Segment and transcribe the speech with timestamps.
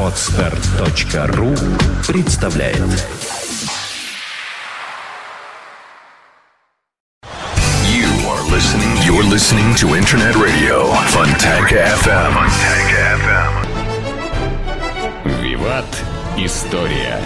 [0.00, 1.54] Отстар.ру
[2.06, 2.78] представляет
[7.84, 8.96] You are listening.
[9.04, 12.32] You're listening to Internet Radio Fontanka FM.
[12.32, 13.52] Fontanka FM.
[15.42, 15.84] Виват
[16.38, 17.18] История.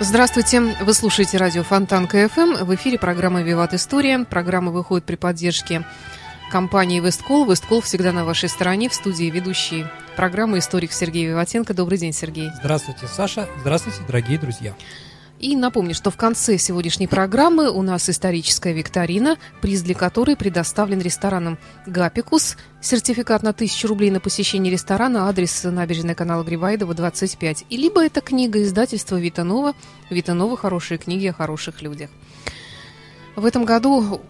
[0.00, 2.64] Здравствуйте, вы слушаете радио Фонтан КФМ.
[2.64, 4.24] В эфире программа «Виват История».
[4.24, 5.84] Программа выходит при поддержке
[6.50, 7.48] компании «Весткол».
[7.48, 8.90] «Весткол» всегда на вашей стороне.
[8.90, 11.72] В студии ведущий программы историк Сергей Виватенко.
[11.72, 12.50] Добрый день, Сергей.
[12.58, 13.48] Здравствуйте, Саша.
[13.60, 14.74] Здравствуйте, дорогие друзья.
[15.38, 21.00] И напомню, что в конце сегодняшней программы у нас историческая викторина, приз для которой предоставлен
[21.00, 22.58] рестораном «Гапикус».
[22.82, 27.64] Сертификат на 1000 рублей на посещение ресторана, адрес набережная канала Грибайдова, 25.
[27.70, 29.72] И либо это книга издательства «Витанова».
[30.10, 32.10] «Витанова»– хорошие книги о хороших людях.
[33.34, 34.20] В этом году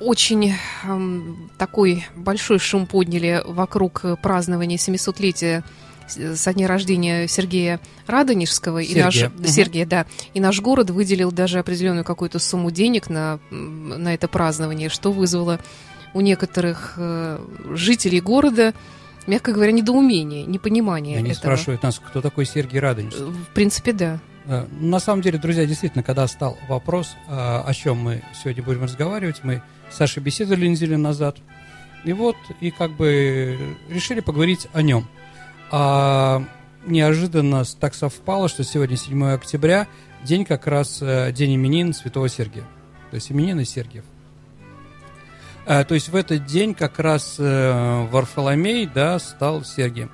[0.00, 5.62] очень эм, такой большой шум подняли вокруг празднования 700-летия
[6.08, 8.82] со дня рождения Сергея Радонежского.
[8.82, 9.00] Сергея.
[9.00, 9.44] И наш, Мгм.
[9.46, 10.06] Сергея, да.
[10.34, 15.58] И наш город выделил даже определенную какую-то сумму денег на, на это празднование, что вызвало
[16.14, 17.38] у некоторых э,
[17.74, 18.72] жителей города,
[19.26, 21.40] мягко говоря, недоумение, непонимание Они этого.
[21.42, 23.22] спрашивают нас, кто такой Сергей Радонежский.
[23.22, 24.20] Э, В принципе, да.
[24.44, 29.40] Э, На самом деле, друзья, действительно, когда стал вопрос, о чем мы сегодня будем разговаривать,
[29.42, 31.38] мы Сашей беседовали неделю назад,
[32.04, 35.08] и вот, и как бы решили поговорить о нем.
[35.70, 36.44] А
[36.86, 39.88] неожиданно так совпало, что сегодня 7 октября,
[40.22, 42.64] день как раз, э, день именин Святого Сергия.
[43.10, 44.04] То есть именины Сергиев.
[45.66, 50.10] Э, То есть в этот день как раз э, Варфоломей, да, стал Сергием.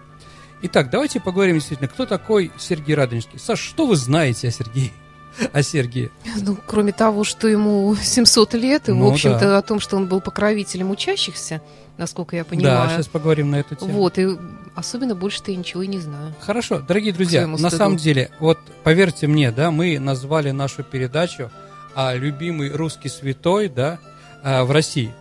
[0.62, 3.38] Итак, давайте поговорим действительно, кто такой Сергей Радонежский.
[3.38, 4.92] Саш, что вы знаете о Сергее?
[5.52, 6.11] О Сергее?
[6.41, 9.58] Ну, кроме того, что ему 700 лет, и, Ну, в общем-то, да.
[9.58, 11.61] о том, что он был покровителем учащихся,
[11.98, 12.89] насколько я понимаю.
[12.89, 13.92] Да, сейчас поговорим на эту тему.
[13.92, 14.28] Вот, и
[14.74, 16.34] особенно больше-то я ничего и не знаю.
[16.41, 17.77] Хорошо, дорогие друзья, на стыду.
[17.77, 21.51] самом деле, вот поверьте мне, да, мы назвали нашу передачу
[21.95, 23.98] а, «Любимый русский святой», да,
[24.42, 25.12] а, в России.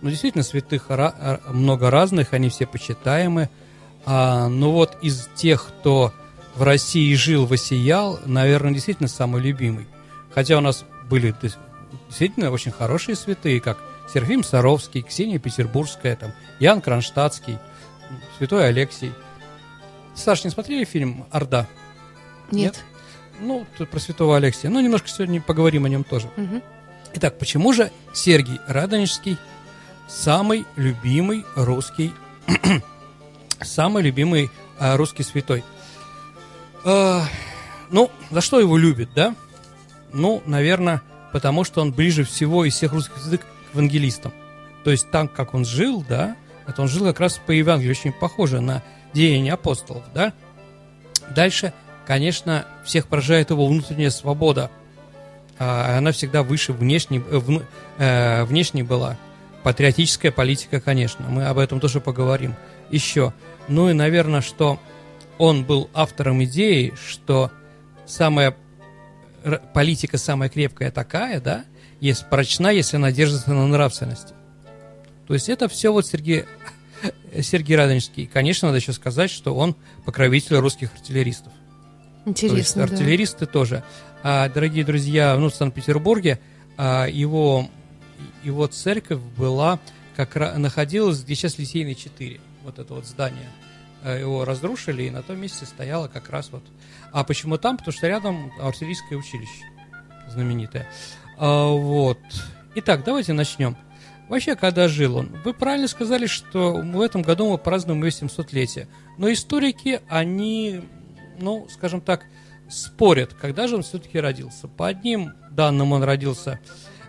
[0.00, 0.90] Ну, действительно, святых
[1.48, 3.48] много разных, они все почитаемы.
[4.06, 6.12] А, но вот из тех, кто
[6.54, 9.86] в России жил, воссиял, наверное, действительно самый любимый.
[10.34, 11.34] Хотя у нас были
[12.08, 13.78] действительно очень хорошие святые, как
[14.12, 17.58] Серафим Саровский, Ксения Петербургская, там, Ян Кронштадтский,
[18.38, 19.12] святой Алексий.
[20.14, 21.66] Саш, не смотрели фильм «Орда»?
[22.50, 22.82] Нет.
[23.40, 24.70] Ну, тут про святого Алексия.
[24.70, 26.28] Ну, немножко сегодня поговорим о нем тоже.
[26.36, 26.62] Мгм.
[27.14, 29.38] Итак, почему же Сергий Радонежский
[30.08, 32.12] самый любимый русский,
[33.60, 35.64] самый любимый а, русский святой?
[36.84, 37.24] А,
[37.90, 39.34] ну, за что его любят, да?
[40.12, 41.02] Ну, наверное,
[41.32, 44.32] потому что он ближе всего из всех русских язык к евангелистам.
[44.84, 46.36] То есть там, как он жил, да,
[46.66, 50.32] это он жил как раз по Евангелию, очень похоже на деяния апостолов, да?
[51.34, 51.72] Дальше,
[52.06, 54.70] конечно, всех поражает его внутренняя свобода.
[55.58, 57.40] А, Она всегда выше внешней, э,
[57.98, 59.16] э, внешней была.
[59.62, 62.54] Патриотическая политика, конечно, мы об этом тоже поговорим
[62.90, 63.32] еще.
[63.68, 64.78] Ну и, наверное, что
[65.38, 67.50] он был автором идеи, что
[68.06, 68.56] самая
[69.72, 71.64] политика самая крепкая такая, да,
[72.00, 74.34] есть прочна, если она держится на нравственности.
[75.26, 76.44] То есть это все вот Сергей,
[77.40, 78.26] Сергей Радонежский.
[78.26, 81.52] Конечно, надо еще сказать, что он покровитель русских артиллеристов.
[82.24, 82.92] То есть Интересно, да.
[82.92, 83.82] артиллеристы тоже.
[84.22, 86.40] А, дорогие друзья, ну, в Санкт-Петербурге
[86.76, 87.68] а, его,
[88.42, 89.78] его церковь была,
[90.16, 93.48] как находилась, где сейчас Литейный 4, вот это вот здание.
[94.04, 96.62] А, Его разрушили, и на том месте стояло как раз вот...
[97.10, 97.78] А почему там?
[97.78, 99.64] Потому что рядом артиллерийское училище
[100.28, 100.86] знаменитое.
[101.38, 102.18] А, вот.
[102.74, 103.76] Итак, давайте начнем.
[104.28, 105.34] Вообще, когда жил он?
[105.44, 108.88] Вы правильно сказали, что в этом году мы празднуем его 700-летие.
[109.16, 110.82] Но историки, они,
[111.38, 112.26] ну, скажем так,
[112.68, 114.66] спорят, когда же он все-таки родился.
[114.68, 116.58] По одним данным он родился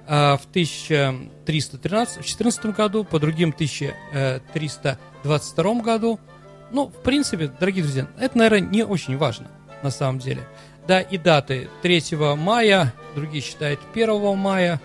[0.08, 6.20] а, в 1314 году, по другим 1322 году.
[6.76, 9.48] Ну, в принципе, дорогие друзья, это, наверное, не очень важно
[9.82, 10.46] на самом деле.
[10.86, 14.82] Да, и даты 3 мая, другие считают 1 мая.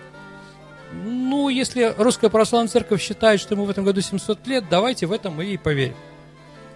[0.93, 5.11] Ну, если Русская Православная Церковь считает, что ему в этом году 700 лет, давайте в
[5.11, 5.95] этом мы и поверим.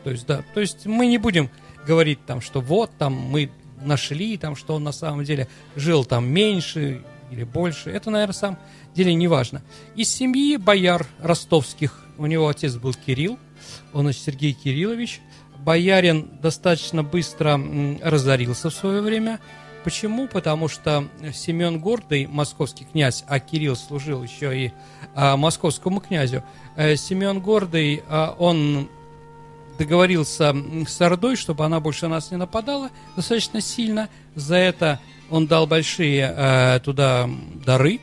[0.03, 1.50] То есть, да, то есть мы не будем
[1.88, 3.50] говорить там, что вот там мы
[3.81, 5.47] нашли, там, что он на самом деле
[5.77, 7.89] жил там меньше или больше.
[7.89, 8.59] Это, наверное, на самом
[8.94, 9.62] деле не важно.
[9.95, 13.39] Из семьи бояр ростовских, у него отец был Кирилл,
[13.93, 15.21] он, значит, Сергей Кириллович.
[15.59, 17.59] Боярин достаточно быстро
[18.01, 19.39] разорился в свое время.
[19.83, 20.27] почему?
[20.27, 24.73] Потому что Семен Гордый, московский князь, а Кирилл служил еще и
[25.15, 26.43] а, московскому князю,
[26.75, 28.89] а, Семен Гордый, а, он
[29.77, 30.55] договорился
[30.87, 34.09] с Ордой, чтобы она больше на нас не нападала достаточно сильно.
[34.35, 34.99] За это
[35.29, 37.29] он дал большие а, туда
[37.65, 37.99] дары,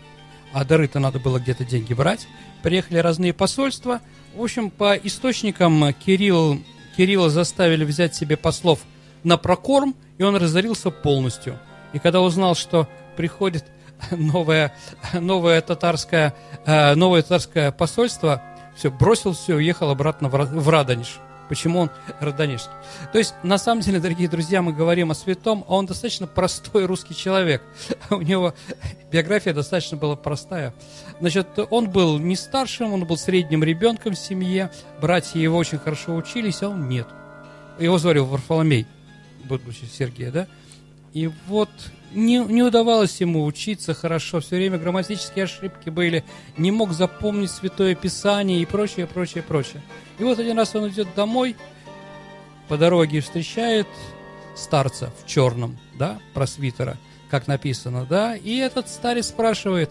[0.52, 2.26] а дары-то надо было где-то деньги брать.
[2.62, 4.00] Приехали разные посольства.
[4.34, 6.58] В общем, по источникам Кирилл,
[6.96, 8.81] Кирилла заставили взять себе послов
[9.25, 11.58] на прокорм, и он разорился полностью.
[11.93, 13.67] И когда узнал, что приходит
[14.11, 14.75] новое,
[15.12, 16.34] новое, татарское,
[16.64, 18.43] э, новое татарское посольство,
[18.75, 21.20] все, бросил все, уехал обратно в Радонеж.
[21.52, 21.90] Почему он
[22.20, 22.72] родонежский?
[23.12, 26.87] То есть, на самом деле, дорогие друзья, мы говорим о святом, а он достаточно простой
[26.87, 27.62] русский человек.
[28.10, 28.54] У него
[29.12, 30.72] биография достаточно была простая.
[31.20, 36.16] Значит, он был не старшим, он был средним ребенком в семье, братья его очень хорошо
[36.16, 37.06] учились, а он нет.
[37.78, 38.87] Его звали Варфоломей,
[39.44, 40.46] будучи Сергея, да?
[41.12, 41.69] И вот
[42.14, 46.25] не, не удавалось ему учиться хорошо, все время грамматические ошибки были,
[46.56, 49.82] не мог запомнить Святое Писание и прочее, прочее, прочее.
[50.19, 51.56] И вот один раз он идет домой,
[52.69, 53.87] по дороге встречает
[54.56, 56.97] старца в черном, да, просвитера,
[57.31, 59.91] как написано, да, и этот старец спрашивает,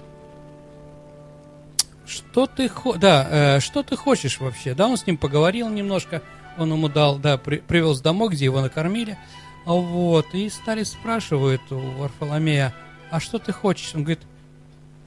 [2.06, 6.21] что ты, хо да, э, что ты хочешь вообще, да, он с ним поговорил немножко,
[6.57, 9.18] он ему дал, да, при привез домой, где его накормили,
[9.65, 12.73] вот, и старец спрашивает у Варфоломея,
[13.09, 13.93] а что ты хочешь?
[13.93, 14.21] Он говорит,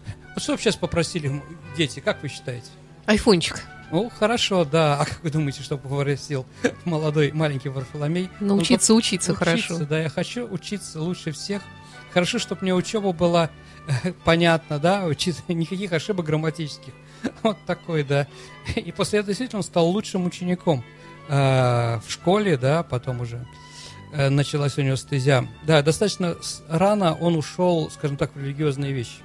[0.06, 1.42] ну что бы сейчас попросили
[1.76, 2.68] дети, как вы считаете?
[3.06, 3.62] Айфончик.
[3.90, 5.00] Ну, хорошо, да.
[5.00, 6.46] А как вы думаете, что попросил
[6.84, 8.30] молодой маленький Варфоломей?
[8.40, 9.84] Научиться Он, учиться, учиться хорошо.
[9.84, 11.62] Да, я хочу учиться лучше всех.
[12.12, 13.50] Хорошо, чтобы мне учеба была
[13.86, 16.92] э, понятна, да, учиться, никаких ошибок грамматических.
[17.42, 18.26] Вот такой, да.
[18.74, 20.84] И после этого действительно он стал лучшим учеником
[21.28, 23.46] э, в школе, да, потом уже
[24.30, 25.46] началась у него стезя.
[25.66, 26.36] Да, достаточно
[26.68, 29.18] рано он ушел, скажем так, в религиозные вещи.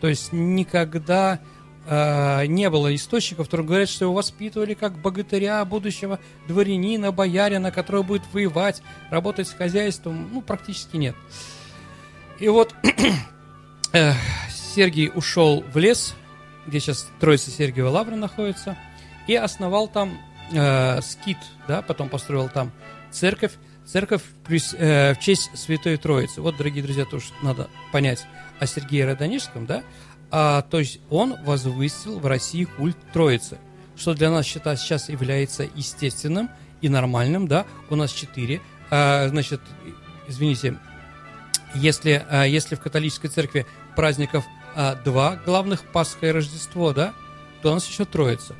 [0.00, 1.40] То есть никогда
[1.86, 8.02] э, не было источников, которые говорят, что его воспитывали как богатыря, будущего дворянина, боярина, который
[8.02, 10.28] будет воевать, работать с хозяйством.
[10.32, 11.16] Ну, практически нет.
[12.38, 12.74] И вот
[13.92, 14.12] э,
[14.74, 16.14] Сергий ушел в лес,
[16.66, 18.76] где сейчас Троица Сергиева Лавра находится,
[19.26, 20.18] и основал там
[20.52, 21.38] э, скит,
[21.68, 22.72] да, потом построил там
[23.10, 23.52] церковь,
[23.86, 26.40] Церковь э, в честь Святой Троицы.
[26.40, 28.26] Вот, дорогие друзья, тоже надо понять
[28.58, 29.82] о Сергее Родонежском, да?
[30.30, 33.58] А, то есть он возвысил в России культ Троицы,
[33.96, 36.50] что для нас считать сейчас является естественным
[36.80, 37.66] и нормальным, да?
[37.90, 38.60] У нас четыре,
[38.90, 39.60] а, значит,
[40.28, 40.78] извините,
[41.74, 43.66] если, а, если в католической церкви
[43.96, 44.44] праздников
[44.74, 47.14] а, два главных, Пасха и Рождество, да,
[47.62, 48.54] то у нас еще Троица.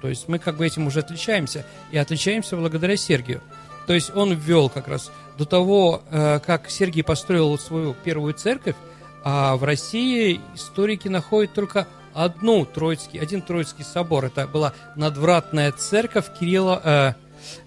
[0.00, 3.42] То есть мы как бы этим уже отличаемся, и отличаемся благодаря Сергию.
[3.86, 8.76] То есть он ввел как раз до того, э, как Сергий построил свою первую церковь,
[9.22, 14.26] а в России историки находят только одну Троицкий, один Троицкий собор.
[14.26, 17.12] Это была надвратная церковь Кирилла э,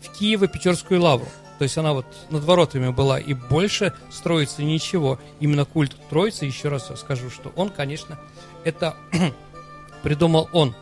[0.02, 1.28] в Киево-Печерскую лавру.
[1.60, 5.20] То есть она вот над воротами была, и больше строится ничего.
[5.40, 8.20] Именно культ Троицы, еще раз скажу, что он, конечно,
[8.64, 8.96] это
[10.04, 10.76] придумал он.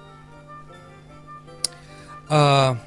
[2.29, 2.77] А,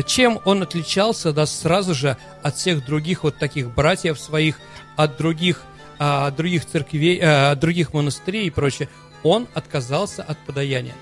[0.00, 4.58] чем он отличался, да, сразу же от всех других вот таких братьев своих,
[4.96, 5.62] от других,
[5.98, 8.88] а, от других церквей, а, от других монастырей и прочее,
[9.22, 10.94] он отказался от подаяния.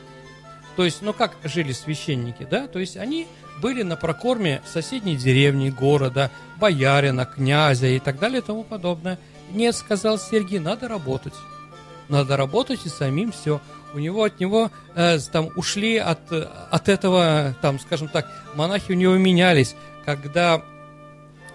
[0.77, 2.67] То есть, ну как жили священники, да?
[2.67, 3.27] То есть они
[3.61, 9.19] были на прокорме соседней деревни, города, боярина, князя и так далее и тому подобное.
[9.53, 11.35] Нет, сказал Сергий, надо работать.
[12.09, 13.61] Надо работать и самим все
[13.94, 18.94] у него от него э, там ушли от, от этого, там, скажем так, монахи у
[18.94, 19.75] него менялись.
[20.05, 20.63] Когда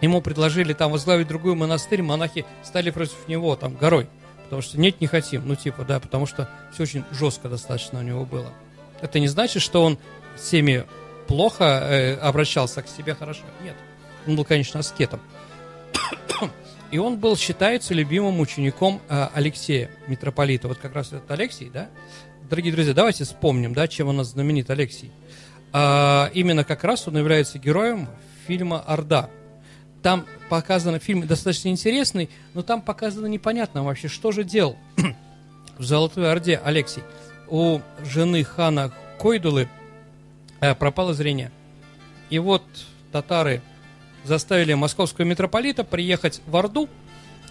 [0.02, 4.08] ему предложили там возглавить другой монастырь, монахи стали против него там горой.
[4.46, 5.48] Потому что нет, не хотим.
[5.48, 8.52] Ну, типа, да, потому что все очень жестко достаточно у него было.
[9.02, 9.98] Это не значит, что он
[10.36, 10.86] всеми
[11.28, 13.44] плохо э, обращался, к себе хорошо.
[13.64, 13.76] Нет.
[14.28, 15.20] Он был, конечно, аскетом.
[16.92, 20.68] И он был, считается, любимым учеником э, Алексея, митрополита.
[20.68, 21.90] Вот как раз этот Алексей, да?
[22.50, 25.12] Дорогие друзья, давайте вспомним, да, чем у нас знаменит Алексей.
[25.74, 28.08] А, именно как раз он является героем
[28.46, 29.30] фильма «Орда».
[30.04, 34.78] Там показано, фильм достаточно интересный, но там показано непонятно вообще, что же делал
[35.80, 37.04] в Золотой Орде Алексей.
[37.48, 39.68] У жены хана Койдулы
[40.62, 41.52] э, пропало зрение.
[42.30, 42.64] И вот
[43.12, 43.62] татары
[44.26, 46.90] заставили московского митрополита приехать в Орду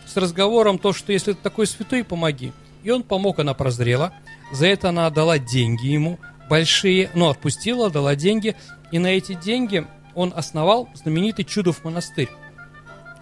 [0.07, 2.53] с разговором то, что если ты такой святой, помоги.
[2.83, 4.13] И он помог, она прозрела.
[4.53, 8.57] За это она отдала деньги ему, большие, ну, отпустила, дала деньги.
[8.93, 12.29] И на эти деньги он основал знаменитый Чудов монастырь.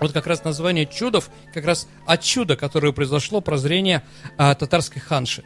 [0.00, 4.02] Вот как раз название чудов, как раз от чуда, которое произошло прозрение
[4.36, 5.44] а, татарской ханши.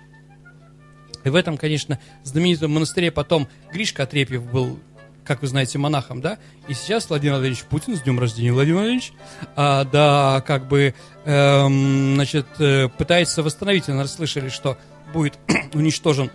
[1.24, 4.80] И в этом, конечно, знаменитом монастыре потом Гришка Отрепьев был,
[5.26, 6.38] как вы знаете, монахом, да?
[6.68, 9.12] И сейчас Владимир Владимирович Путин, с днем рождения, Владимир Владимирович,
[9.56, 14.78] а, да, как бы, эм, значит, э, пытается восстановить, наверное, слышали, что
[15.12, 15.38] будет
[15.74, 16.30] уничтожен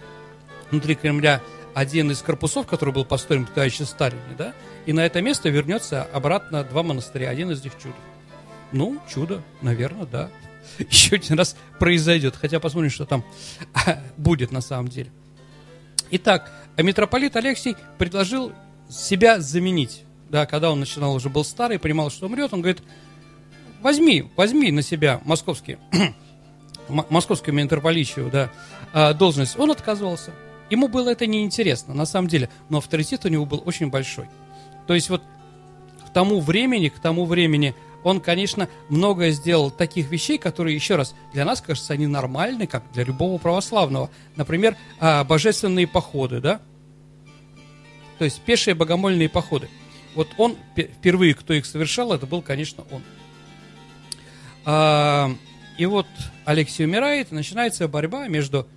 [0.70, 1.42] внутри Кремля
[1.74, 4.54] один из корпусов, который был построен при товарище Сталине, да,
[4.86, 7.96] и на это место вернется обратно два монастыря, один из них чудо.
[8.72, 10.30] Ну, чудо, наверное, да.
[10.80, 13.24] Еще один раз произойдет, хотя посмотрим, что там
[14.18, 15.12] будет на самом деле.
[16.12, 18.52] Итак, митрополит Алексей предложил
[18.92, 20.04] себя заменить.
[20.30, 22.82] Да, когда он начинал, уже был старый, понимал, что умрет, он говорит,
[23.82, 25.78] возьми, возьми на себя московский,
[26.88, 28.50] московскую митрополичью, да,
[28.94, 29.60] а, должность.
[29.60, 30.32] Он отказывался.
[30.70, 34.28] Ему было это неинтересно, на самом деле, но авторитет у него был очень большой.
[34.88, 35.22] То есть вот
[36.08, 41.14] к тому времени, к тому времени он, конечно, многое сделал таких вещей, которые, еще раз,
[41.34, 44.10] для нас, кажется, они нормальны, как для любого православного.
[44.38, 46.62] Например, а, божественные походы, да?
[48.22, 49.68] То есть пешие богомольные походы.
[50.14, 53.02] Вот он, впервые, кто их совершал, это был, конечно, он.
[54.64, 55.32] А,
[55.80, 56.06] и вот
[56.46, 58.68] Алексей умирает, и начинается борьба между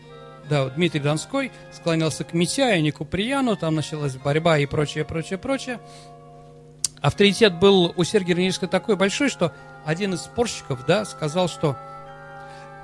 [0.49, 5.79] да, Дмитрий Донской склонялся к Митяю, к Куприяну, там началась борьба и прочее, прочее, прочее.
[7.03, 9.53] Авторитет был у Сергия Раневского такой большой, что
[9.85, 11.77] один из спорщиков, да, сказал, что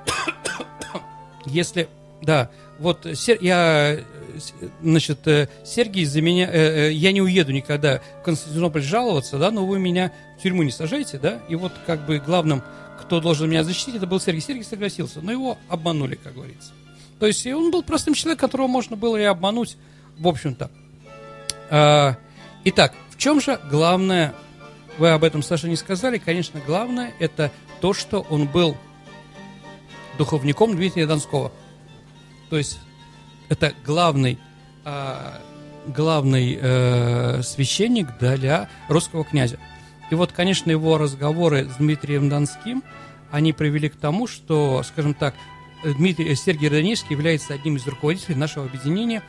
[1.46, 1.88] если,
[2.20, 3.06] да, вот
[3.40, 3.98] я,
[4.82, 9.50] значит, э, Сергей за меня, э, э, я не уеду никогда в Константинополь жаловаться, да,
[9.50, 12.62] но вы меня в тюрьму не сажаете, да, и вот как бы главным,
[13.00, 14.40] кто должен меня защитить, это был Сергей.
[14.40, 16.72] Сергей согласился, но его обманули, как говорится.
[17.18, 19.76] То есть он был простым человеком, которого можно было и обмануть,
[20.18, 20.70] в общем-то.
[21.70, 22.16] А,
[22.64, 24.34] итак, в чем же главное,
[24.98, 28.76] вы об этом, Саша, не сказали, конечно, главное это то, что он был
[30.18, 31.52] духовником Дмитрия Донского.
[32.48, 32.78] То есть
[33.50, 34.38] это главный,
[34.84, 35.42] а,
[35.86, 39.58] главный э, священник для русского князя.
[40.10, 42.82] И вот, конечно, его разговоры с Дмитрием Донским,
[43.30, 45.34] они привели к тому, что, скажем так,
[45.84, 49.22] Дмитрий, Сергей Родонежский является одним из руководителей нашего объединения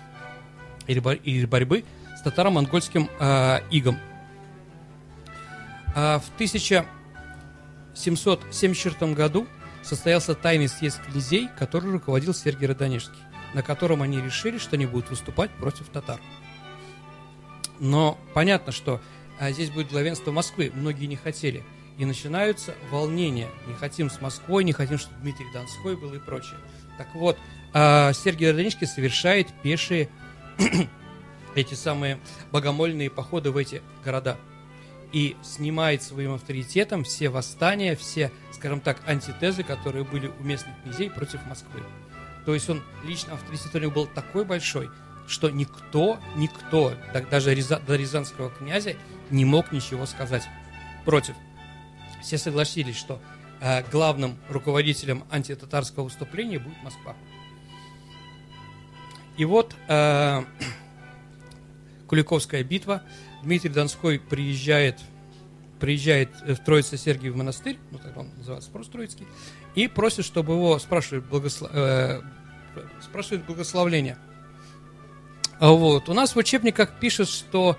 [0.88, 1.86] или борьбы
[2.18, 4.00] с татаро-монгольским э, игом.
[5.96, 9.48] А в 1774 году
[9.82, 13.22] состоялся тайный съезд князей, который руководил Сергей Родонежский,
[13.54, 16.20] на котором они решили, что они будут выступать против татар.
[17.80, 19.02] Но понятно, что
[19.40, 21.64] а, здесь будет главенство Москвы, многие не хотели–
[22.02, 23.48] и начинаются волнения.
[23.68, 26.58] Не хотим с Москвой, не хотим, чтобы Дмитрий Донской был и прочее.
[26.98, 27.38] Так вот,
[27.74, 30.10] а, Сергей Родонички совершает пешие
[31.56, 32.20] эти самые
[32.52, 34.38] богомольные походы в эти города
[35.12, 41.12] и снимает своим авторитетом все восстания, все, скажем так, антитезы, которые были у местных князей
[41.12, 41.82] против Москвы.
[42.46, 44.90] То есть он лично авторитет у него был такой большой,
[45.28, 46.94] что никто, никто,
[47.30, 48.96] даже до рязанского князя
[49.30, 50.44] не мог ничего сказать
[51.06, 51.36] против
[52.22, 53.20] все согласились, что
[53.60, 57.16] э, главным руководителем антитатарского выступления будет Москва.
[59.38, 60.44] И вот э,
[62.08, 63.04] Куликовская битва.
[63.44, 65.00] Дмитрий Донской приезжает,
[65.80, 69.26] приезжает в Троице-Сергиев монастырь, ну тогда он называется просто Троицкий,
[69.76, 71.72] и просит, чтобы его спрашивают, благослов...
[71.74, 72.22] э,
[73.02, 74.18] спрашивают благословление.
[75.60, 76.10] Вот.
[76.10, 77.78] У нас в учебниках пишет, что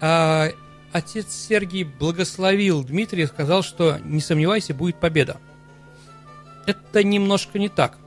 [0.00, 0.50] э,
[0.92, 5.38] отец Сергий благословил Дмитрия и сказал, что не сомневайся, будет победа.
[6.66, 7.98] Это немножко не так.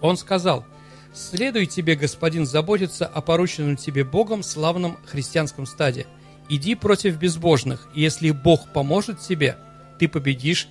[0.00, 0.66] Он сказал,
[1.14, 6.06] следуй тебе, господин, заботиться о порученном тебе Богом славном христианском стаде.
[6.48, 9.56] Иди против безбожных, и если Бог поможет тебе,
[9.98, 10.68] ты победишь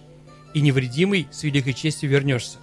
[0.53, 2.57] и невредимый с великой честью вернешься.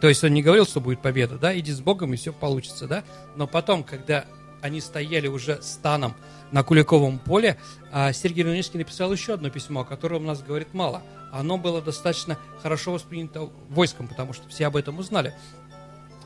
[0.00, 2.86] То есть он не говорил, что будет победа, да, иди с Богом и все получится,
[2.86, 3.04] да.
[3.36, 4.26] Но потом, когда
[4.62, 6.14] они стояли уже станом
[6.50, 7.58] на Куликовом поле,
[7.92, 11.02] а Сергей Леонидовский написал еще одно письмо, о котором у нас говорит мало.
[11.32, 15.34] Оно было достаточно хорошо воспринято войском, потому что все об этом узнали,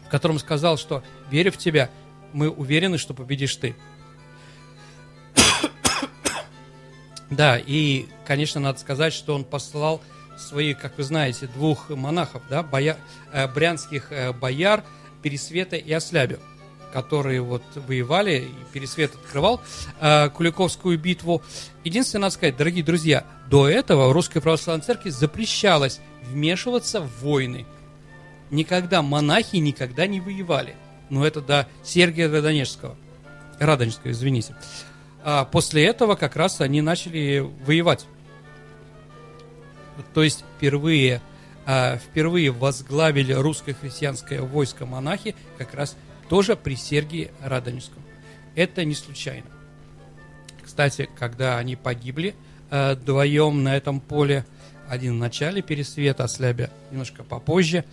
[0.07, 1.91] в котором сказал, что «веря в тебя,
[2.33, 3.75] мы уверены, что победишь ты».
[7.31, 10.03] Да, и, конечно, надо сказать, что он послал
[10.39, 12.97] своих, как вы знаете, двух монахов, да, боя,
[13.33, 14.85] э, брянских э, бояр
[15.23, 16.39] Пересвета и Ослябю
[16.93, 19.61] которые вот воевали, и Пересвет открывал
[20.01, 21.43] э, Куликовскую битву.
[21.85, 27.67] Единственное, надо сказать, дорогие друзья, до этого Русской Православной Церкви запрещалось вмешиваться в войны.
[28.51, 30.77] Никогда монахи никогда не воевали.
[31.09, 32.97] Но это до Сергия Радонежского.
[33.59, 34.55] Радонежского, извините.
[35.25, 38.07] А после этого как раз они начали воевать.
[40.15, 41.21] То есть впервые,
[41.67, 45.97] а, впервые возглавили русское христианское войско монахи как раз
[46.29, 48.03] тоже при Сергии Радонежском.
[48.55, 49.47] Это не случайно.
[50.63, 52.35] Кстати, когда они погибли
[52.71, 54.47] э, вдвоем на этом поле,
[54.89, 57.85] один в начале Пересвета, а Слябя немножко попозже,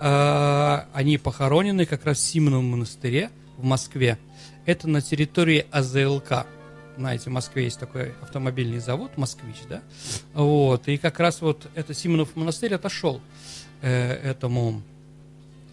[0.00, 4.18] э, они похоронены как раз в Симоновом монастыре в Москве.
[4.66, 6.46] Это на территории АЗЛК.
[6.96, 9.82] Знаете, в Москве есть такой автомобильный завод, Москвич, да?
[10.34, 13.20] Вот, и как раз вот это Симонов монастырь отошел
[13.82, 14.82] э, этому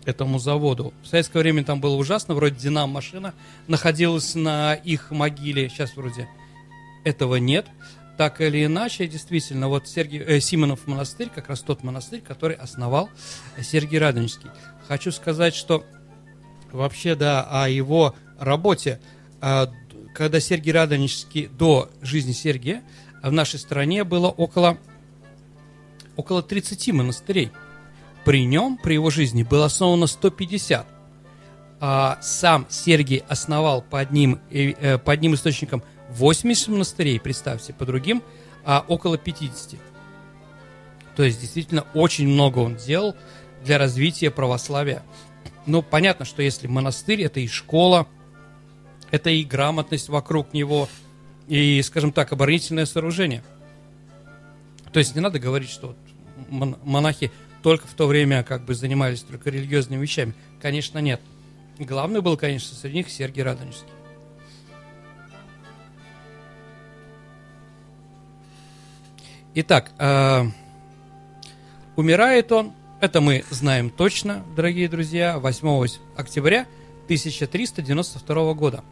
[0.06, 0.94] этому заводу.
[1.04, 3.34] В советское время там было ужасно, вроде Динамо-машина
[3.68, 6.30] находилась на их могиле, сейчас вроде
[7.04, 7.66] этого нет.
[8.18, 13.10] Так или иначе, действительно, вот Сергей, э, Симонов монастырь, как раз тот монастырь, который основал
[13.62, 14.50] Сергей Радонежский.
[14.88, 15.84] Хочу сказать, что
[16.72, 19.00] вообще, да, о его работе,
[19.42, 19.72] а,
[20.18, 22.82] когда Сергей Радонежский, до жизни Сергия,
[23.22, 24.80] в нашей стране было около,
[26.16, 27.52] около 30 монастырей.
[28.26, 30.88] При нем, при его жизни, было основано 150.
[31.80, 38.24] А сам Сергий основал по одним, э, по одним источникам 80 монастырей, представьте, по другим
[38.66, 39.80] а около 50.
[41.16, 43.16] То есть, действительно, очень много он делал
[43.64, 45.04] для развития православия.
[45.68, 48.08] Ну, понятно, что если монастырь, это и школа,
[49.12, 50.90] это и грамотность вокруг него,
[51.48, 53.44] и, скажем так, оборонительное сооружение.
[54.92, 55.96] То есть не надо говорить, что
[56.50, 57.32] монахи
[57.64, 60.34] только в то время как бы занимались только религиозными вещами.
[60.62, 61.22] Конечно, нет.
[61.80, 63.88] Главный был, конечно, среди них Сергий Радонежский.
[69.60, 70.46] Итак, э,
[71.96, 76.68] умирает он, это мы знаем точно, дорогие друзья, 8 октября
[77.06, 78.84] 1392 года.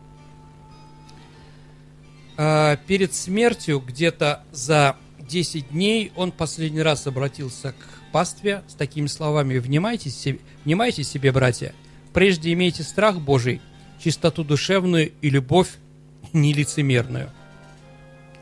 [2.37, 9.07] Э, перед смертью, где-то за 10 дней, он последний раз обратился к пастве с такими
[9.07, 11.73] словами «Внимайте себе, внимайте себе, братья,
[12.13, 13.61] прежде имейте страх Божий,
[13.99, 15.69] чистоту душевную и любовь
[16.33, 17.29] нелицемерную».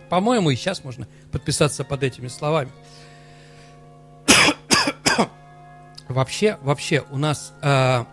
[0.09, 2.71] По-моему, и сейчас можно подписаться под этими словами.
[6.07, 8.05] вообще, вообще у нас, э,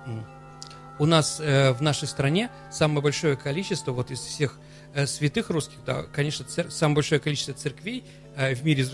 [0.99, 4.59] у нас э, в нашей стране самое большое количество, вот из всех
[5.07, 8.05] святых русских, да, конечно, цер- самое большое количество церквей
[8.37, 8.93] э, в мире из,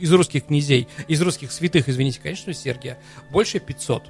[0.00, 2.98] из русских князей, из русских святых, извините, конечно, Сергия,
[3.30, 4.04] больше 500.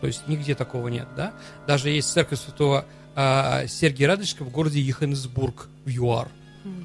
[0.00, 1.34] То есть нигде такого нет, да?
[1.66, 2.84] Даже есть церковь святого
[3.16, 6.28] э, Сергия Радочка в городе Йоханнесбург в ЮАР,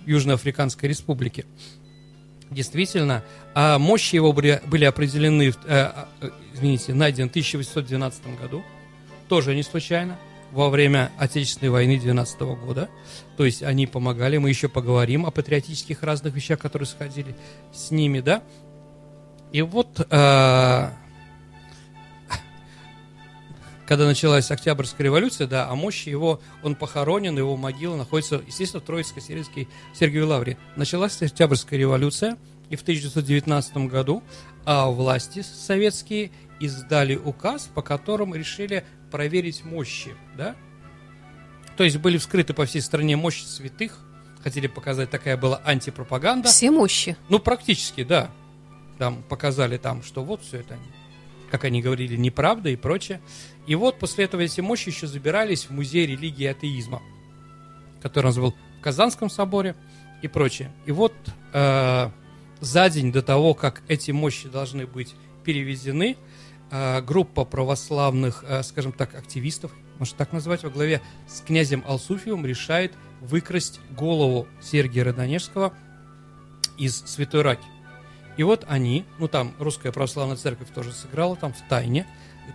[0.06, 1.46] Южноафриканской республике
[2.54, 5.91] действительно, а мощи его были, были определены, э,
[6.22, 8.63] э, извините, найдены в 1812 году,
[9.28, 10.17] тоже не случайно,
[10.54, 12.89] во время Отечественной войны 12 года.
[13.38, 17.36] То есть они помогали, мы еще поговорим о патриотических разных вещах, которые сходили
[17.74, 18.44] с ними, да.
[19.52, 20.89] И вот, э,
[23.88, 28.86] когда началась Октябрьская революция, да, а мощи его, он похоронен, его могила находится, естественно, в
[28.86, 30.58] Троицко-Сирийской Сергиевой Лавре.
[30.76, 32.38] Началась Октябрьская революция,
[32.70, 34.24] и в 1919 году
[34.66, 40.56] а, власти советские издали указ, по которому решили проверить мощи, да?
[41.78, 43.99] То есть были вскрыты по всей стране мощи святых,
[44.41, 46.49] хотели показать, такая была антипропаганда.
[46.49, 47.15] Все мощи?
[47.30, 48.32] Ну, практически, да.
[48.97, 50.80] Там показали там, что вот все это,
[51.52, 53.21] как они говорили, неправда и прочее.
[53.67, 56.99] И вот после этого эти мощи еще забирались в музей религии и атеизма,
[58.02, 59.76] который у нас был в Казанском соборе
[60.23, 60.71] и прочее.
[60.88, 61.13] И вот
[61.54, 62.10] э,
[62.62, 66.17] за день до того, как эти мощи должны быть перевезены,
[67.01, 72.93] группа православных, э, скажем так, активистов, можно так назвать, во главе с князем Алсуфиевым решает
[73.21, 75.73] выкрасть голову Сергия Родонежского
[76.77, 77.65] из Святой Раки.
[78.38, 82.07] И вот они, ну там русская православная церковь тоже сыграла там в тайне,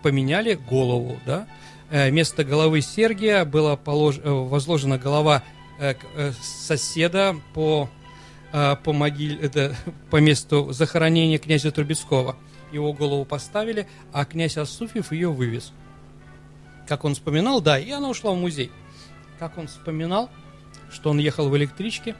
[0.02, 1.46] поменяли голову, да.
[1.90, 4.18] Э, вместо головы Сергия была полож...
[4.18, 5.42] Э, возложена голова
[5.78, 5.94] э,
[6.42, 7.88] соседа по,
[8.50, 9.76] по могиле, это,
[10.10, 12.36] по месту захоронения князя Трубецкого.
[12.72, 15.72] Его голову поставили, а князь Асуфьев ее вывез.
[16.86, 18.70] Как он вспоминал, да, и она ушла в музей.
[19.38, 20.30] Как он вспоминал,
[20.90, 22.14] что он ехал в электричке,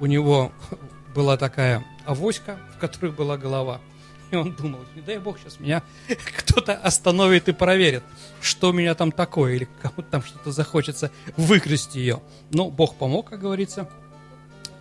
[0.00, 0.52] у него
[1.14, 3.80] была такая авоська, в которой была голова–
[4.32, 5.82] и он думал, не дай бог, сейчас меня
[6.38, 8.02] кто-то остановит и проверит,
[8.40, 12.22] что у меня там такое, или кому-то там что-то захочется выкрасть ее.
[12.50, 13.90] Ну, бог помог, как говорится.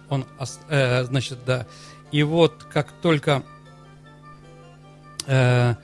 [0.07, 0.25] Он,
[0.69, 1.67] э, значит, да.
[2.13, 3.43] И вот как только,
[5.27, 5.75] э,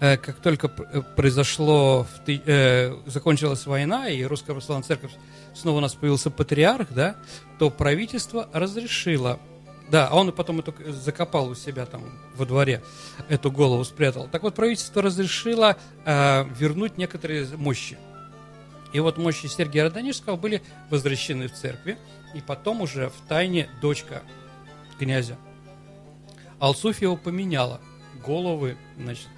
[0.00, 5.12] э, как только э, произошло, в, э, закончилась война, и Русская Православная Церковь
[5.54, 7.16] снова у нас появился патриарх, да,
[7.58, 9.38] то правительство разрешило
[9.88, 12.02] Да, а он потом это закопал у себя там
[12.34, 12.82] во дворе,
[13.28, 14.28] эту голову спрятал.
[14.28, 17.96] Так вот, правительство разрешило э, вернуть некоторые мощи.
[18.92, 21.98] И вот мощи Сергия Родонежского были возвращены в церкви,
[22.34, 24.22] и потом уже в тайне дочка
[24.98, 25.36] князя
[26.58, 27.80] Алсуфьева поменяла
[28.26, 29.28] головы, значит,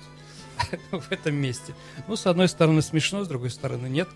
[0.91, 1.75] в этом месте.
[2.07, 4.09] Ну, с одной стороны смешно, с другой стороны нет.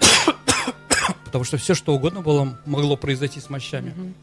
[1.24, 4.14] Потому что все, что угодно было, могло произойти с мощами.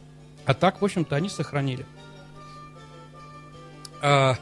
[0.46, 1.86] А так, в общем-то, они сохранили.
[4.02, 4.38] А,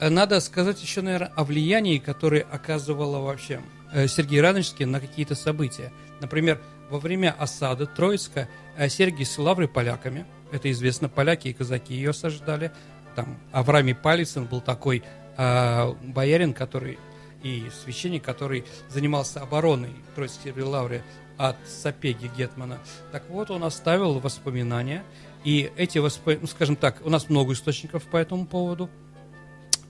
[0.00, 3.60] надо сказать еще, наверное, о влиянии, которое оказывало вообще
[3.92, 5.92] э, Сергей Радонежский на какие-то события.
[6.20, 11.94] Например, во время осады Троицка э, Сергий с Лаврой поляками, это известно, поляки и казаки
[11.94, 12.72] ее осаждали,
[13.18, 15.02] там Авраамий Палицын был такой
[15.36, 17.00] э, боярин, который
[17.42, 21.02] и священник, который занимался обороной Троицкой лавры
[21.36, 22.78] от Сапеги Гетмана.
[23.10, 25.02] Так вот, он оставил воспоминания,
[25.42, 28.88] и эти воспоминания, ну, скажем так, у нас много источников по этому поводу.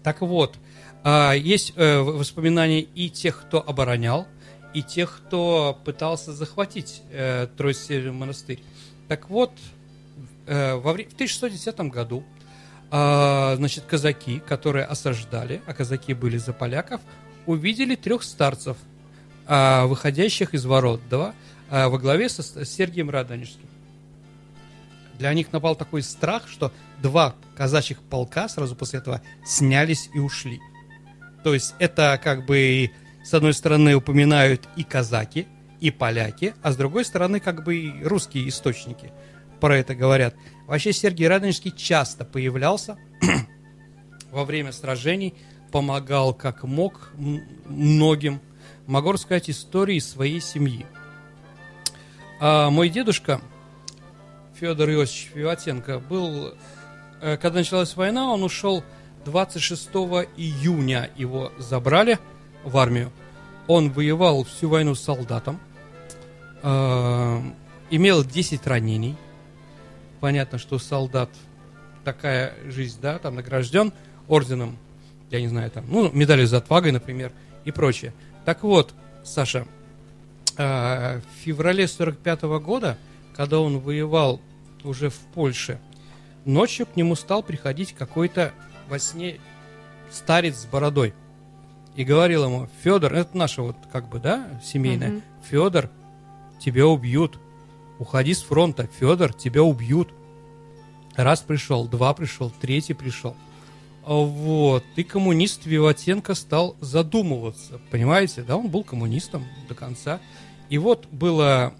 [0.03, 0.57] Так вот,
[1.05, 4.27] э, есть э, воспоминания и тех, кто оборонял,
[4.73, 8.63] и тех, кто пытался захватить э, Троицкий монастырь.
[9.07, 9.53] Так вот,
[10.47, 12.25] э, во, в 1610 году
[12.91, 17.01] а, значит, казаки, которые осаждали, а казаки были за поляков,
[17.47, 18.77] увидели трех старцев,
[19.47, 21.35] а, выходящих из ворот, да,
[21.71, 23.67] а, во главе со с Сергием Радонежским.
[25.19, 26.73] Для них напал такой страх, что
[27.03, 30.61] два казачьих полка сразу после этого снялись и ушли.
[31.43, 32.91] То есть это как бы
[33.25, 35.47] с одной стороны упоминают и казаки,
[35.81, 39.13] и поляки, а с другой стороны как бы и русские источники
[39.61, 40.35] про это говорят.
[40.67, 42.99] Вообще Сергей Радонежский часто появлялся
[44.31, 45.35] во время сражений,
[45.73, 48.41] помогал как мог многим.
[48.87, 50.87] Могу рассказать истории своей семьи.
[52.41, 53.41] А мой дедушка
[54.55, 56.55] Федор Иосифович Фиватенко был,
[57.21, 58.85] э, когда началась война, он ушел
[59.25, 59.89] 26
[60.37, 62.19] июня, его забрали
[62.65, 63.13] в армию.
[63.67, 65.61] Он воевал всю войну с солдатом,
[66.63, 67.41] э,
[67.91, 69.17] имел 10 ранений–
[70.21, 71.31] понятно, что солдат
[72.05, 73.93] такая жизнь, да, там награжден
[74.29, 74.79] орденом,
[75.31, 77.33] я не знаю, там, ну, медалью за отвагой, например,
[77.65, 78.13] и прочее.
[78.45, 79.67] Так вот, Саша,
[80.57, 82.97] э, в феврале 45 -го года,
[83.35, 84.41] когда он воевал
[84.85, 85.79] уже в Польше,
[86.45, 88.53] ночью к нему стал приходить какой-то
[88.89, 89.39] во сне
[90.11, 91.15] старец с бородой.
[91.95, 95.23] И говорил ему, Федор, это наше вот как бы, да, семейное, угу.
[95.51, 95.91] Федор,
[96.61, 97.39] тебя убьют,
[97.99, 100.11] Уходи с фронта, Федор, тебя убьют.
[101.17, 103.35] Раз пришел, два пришел, третий пришел.
[104.07, 104.85] Вот.
[104.97, 107.81] И коммунист Виватенко стал задумываться.
[107.91, 110.21] Понимаете, да, он был коммунистом до конца.
[110.71, 111.75] И вот было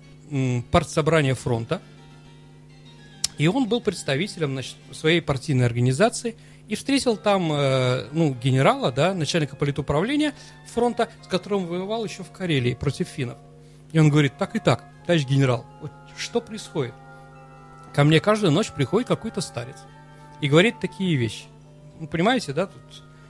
[0.71, 1.81] партсобрание фронта.
[3.39, 9.15] И он был представителем значит, своей партийной организации и встретил там э, ну, генерала, да,
[9.15, 10.35] начальника политуправления
[10.67, 13.39] фронта, с которым воевал еще в Карелии против финнов.
[13.93, 16.95] И он говорит, так и так, товарищ генерал, вот что происходит?
[17.95, 19.77] Ко мне каждую ночь приходит какой-то старец
[20.41, 21.45] и говорит такие вещи.
[21.99, 22.83] Ну, понимаете, да, тут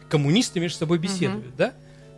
[0.09, 1.57] коммунисты между собой беседуют, uh-huh.
[1.57, 1.72] да?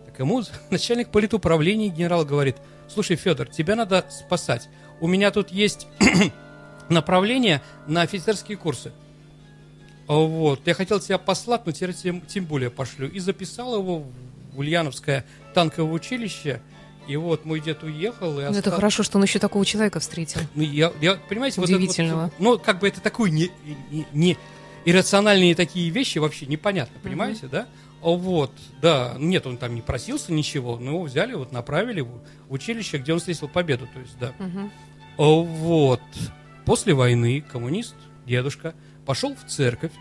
[0.07, 2.57] Так ему начальник политуправления генерал говорит,
[2.89, 4.69] слушай, Федор, тебя надо спасать.
[5.01, 5.87] У меня тут есть
[6.89, 8.93] направление на офицерские курсы.
[10.07, 13.09] Вот, я хотел тебя послать, но теперь тем, тем более пошлю.
[13.09, 14.05] И записал его
[14.53, 16.61] в Ульяновское танковое училище–
[17.11, 18.39] и вот мой дед уехал.
[18.39, 18.61] И остался...
[18.61, 20.41] Это хорошо, что он еще такого человека встретил.
[20.55, 22.23] Ну, я, я, понимаете, Удивительного.
[22.23, 23.51] Вот вот, ну, как бы это такой не,
[23.91, 24.39] не, не
[24.85, 27.51] иррациональные такие вещи вообще непонятно, понимаете, mm-hmm.
[27.51, 27.67] да?
[28.01, 32.99] Вот, да, нет, он там не просился ничего, но его взяли, вот направили в училище,
[32.99, 34.33] где он встретил победу, то есть, да.
[34.39, 34.71] Угу.
[35.19, 36.01] Вот,
[36.65, 37.95] после войны коммунист,
[38.25, 39.93] дедушка, пошел в церковь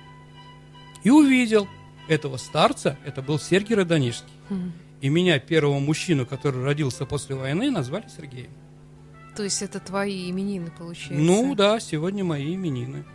[1.03, 1.67] и увидел
[2.07, 4.31] этого старца, это был Сергий Родонежский.
[4.49, 4.71] Угу.
[5.01, 8.51] И меня, первого мужчину, который родился после войны, назвали Сергеем.
[9.35, 11.13] То есть это твои именины, получается?
[11.13, 13.05] Ну да, сегодня мои именины.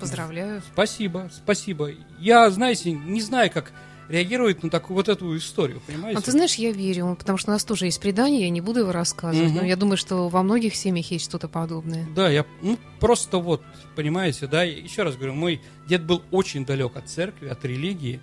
[0.00, 0.62] Поздравляю.
[0.72, 1.90] Спасибо, спасибо.
[2.18, 3.72] Я, знаете, не знаю, как
[4.08, 6.18] реагирует на такую вот эту историю, понимаете?
[6.18, 8.80] А ты знаешь, я верю, потому что у нас тоже есть предание, я не буду
[8.80, 9.60] его рассказывать, угу.
[9.60, 12.06] но я думаю, что во многих семьях есть что-то подобное.
[12.14, 13.62] Да, я, ну, просто вот,
[13.94, 18.20] понимаете, да, еще раз говорю, мой дед был очень далек от церкви, от религии,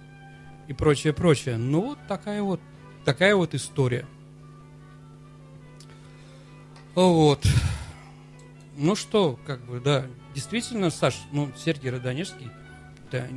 [0.70, 1.58] и прочее, прочее.
[1.58, 2.62] Ну, вот такая вот,
[3.04, 4.06] такая вот история.
[6.94, 7.46] Вот.
[8.78, 10.06] Ну что, как бы, да,
[10.36, 12.50] действительно, Саш, ну, Сергий Родонежский,
[13.08, 13.28] это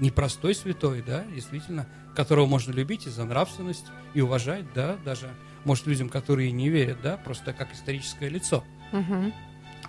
[0.00, 5.28] непростой святой, да, действительно, которого можно любить и за нравственность, и уважать, да, даже,
[5.64, 9.32] может, людям, которые не верят, да, просто как историческое лицо, угу.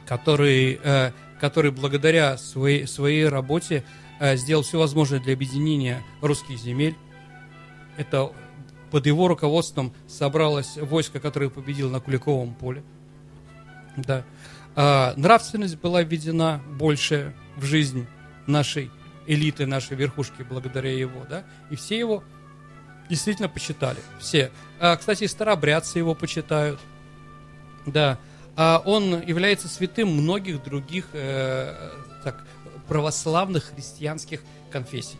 [0.05, 3.83] который, э, который благодаря своей, своей работе
[4.19, 6.95] э, сделал все возможное для объединения русских земель.
[7.97, 8.31] Это
[8.91, 12.83] под его руководством собралось войско, которое победило на Куликовом поле.
[13.97, 14.23] Да.
[14.75, 18.05] А, нравственность была введена больше в жизнь
[18.45, 18.91] нашей
[19.25, 22.23] элиты, нашей верхушки благодаря его, да, и все его
[23.09, 24.51] действительно почитали, все.
[24.79, 26.79] А, кстати, старобрядцы его почитают,
[27.85, 28.19] да.
[28.57, 31.91] А он является святым многих других э,
[32.23, 32.43] так,
[32.87, 34.41] православных христианских
[34.71, 35.19] конфессий.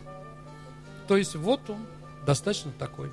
[1.06, 1.86] То есть вот он
[2.26, 3.10] достаточно такой.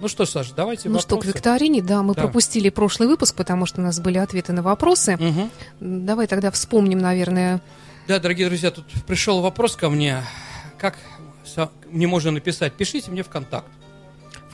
[0.00, 1.08] Ну что, Саша, давайте Ну вопросы.
[1.08, 2.22] что, к викторине, да, мы Да.
[2.22, 5.16] пропустили прошлый выпуск, потому что у нас были ответы на вопросы.
[5.16, 5.50] Мгм.
[5.80, 7.60] Давай тогда вспомним, наверное,
[8.06, 10.22] Да, дорогие друзья, тут пришел вопрос ко мне.
[10.78, 10.98] Как
[11.90, 12.74] мне можно написать?
[12.74, 13.68] Пишите мне в контакт.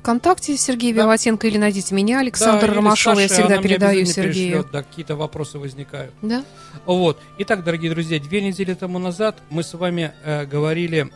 [0.01, 1.03] ВКонтакте Сергей Да.
[1.03, 4.59] Виватенко или найдите меня, Александр Да, Ромашова, я всегда передаю Сергею.
[4.63, 6.13] пришлет, Да, какие-то вопросы возникают.
[6.23, 6.43] Да?
[6.87, 7.21] Вот.
[7.39, 11.11] Итак, дорогие друзья, две недели тому назад мы с вами э, говорили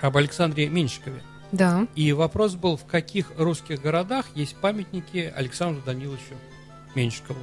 [0.00, 1.22] об Александре Меньшикове.
[1.52, 1.86] Да.
[1.94, 6.34] И вопрос был, в каких русских городах есть памятники Александру Даниловичу
[6.94, 7.40] Меньшикову.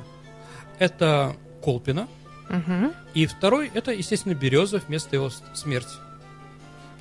[0.80, 2.08] Это Колпино.
[2.50, 2.92] Мгм.
[3.14, 5.94] И второй, это, естественно, Березов, место его смерти.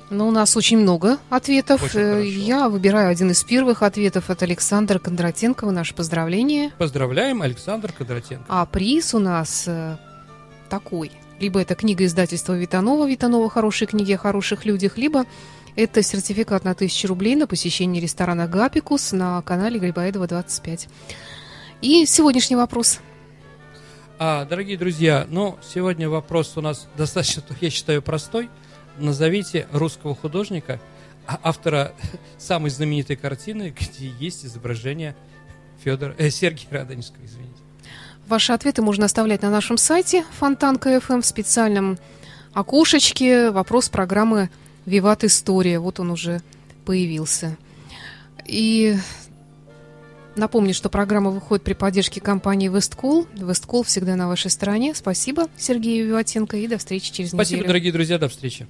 [0.09, 1.83] Ну, у нас очень много ответов.
[1.83, 2.25] Очень Э.
[2.25, 5.69] Я выбираю один из первых ответов от Александра Кондратенкова.
[5.71, 6.71] Наше поздравление.
[6.77, 8.45] Поздравляем, Александр Кондратенко.
[8.47, 9.97] А приз у нас э,
[10.69, 11.11] такой.
[11.39, 15.25] Либо это книга издательства Витанова, Витанова «Хорошие книги о хороших людях», либо
[15.75, 20.89] это сертификат на 1000 рублей на посещение ресторана «Гапикус» на канале Грибоедова 25.
[21.81, 22.99] И сегодняшний вопрос.
[24.17, 28.49] А, дорогие друзья, ну, сегодня вопрос у нас достаточно, я считаю, простой.
[28.97, 30.79] Назовите русского художника,
[31.27, 31.93] а- автора
[32.37, 35.15] самой знаменитой картины, где есть изображение
[35.83, 37.59] Федора, э, Сергея Радонежского, извините.
[38.27, 41.97] Ваши ответы можно оставлять на нашем сайте Фонтанка.фм в специальном
[42.53, 43.49] окошечке.
[43.49, 44.49] Вопрос программы
[44.85, 45.79] «Виват История».
[45.79, 46.41] Вот он уже
[46.85, 47.57] появился.
[48.45, 48.97] И
[50.39, 53.27] напомню, что программа выходит при поддержке компании Весткол.
[53.35, 54.95] Весткол всегда на вашей стороне.
[54.95, 57.67] Спасибо Сергею Виватенко и до встречи через Спасибо, неделю.
[57.67, 58.65] дорогие друзья, до встречи.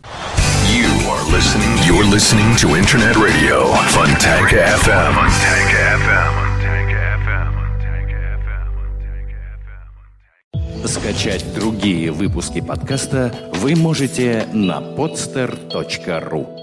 [0.68, 1.78] You are listening.
[1.88, 5.14] You're listening to Internet Radio Funtanka FM.
[5.16, 6.34] Funtanka FM.
[6.36, 7.50] Funtanka FM.
[7.56, 8.68] Funtanka FM.
[8.76, 9.38] Funtanka
[10.82, 10.88] FM.
[10.88, 16.59] Скачать другие выпуски подкаста вы можете на podster.ru